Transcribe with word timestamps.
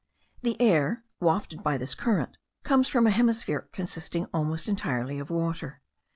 The 0.41 0.59
air, 0.59 1.03
wafted 1.19 1.61
by 1.61 1.77
this 1.77 1.93
current, 1.93 2.35
comes 2.63 2.87
from 2.87 3.05
a 3.05 3.11
hemisphere 3.11 3.69
consisting 3.71 4.25
almost 4.33 4.67
entirely 4.67 5.19
of 5.19 5.29
water. 5.29 5.79